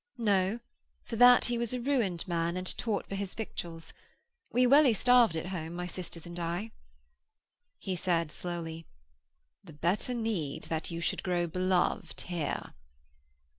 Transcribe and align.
'No, 0.17 0.59
for 1.03 1.15
that 1.17 1.45
he 1.45 1.59
was 1.59 1.75
a 1.75 1.79
ruined 1.79 2.27
man, 2.27 2.57
and 2.57 2.75
taught 2.75 3.05
for 3.07 3.13
his 3.13 3.35
victuals. 3.35 3.93
We 4.51 4.65
welly 4.65 4.93
starved 4.93 5.35
at 5.35 5.45
home, 5.45 5.75
my 5.75 5.85
sisters 5.85 6.25
and 6.25 6.39
I.' 6.39 6.71
He 7.77 7.95
said 7.95 8.31
slowly: 8.31 8.87
'The 9.63 9.73
better 9.73 10.15
need 10.15 10.63
that 10.63 10.89
you 10.89 11.01
should 11.01 11.21
grow 11.21 11.45
beloved 11.45 12.19
here.' 12.21 12.73